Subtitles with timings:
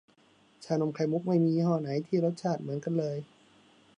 [0.63, 3.17] ชานมไข่มุกไม่มียี่ห้อไหนที่รสชาติเหมือนกันเลย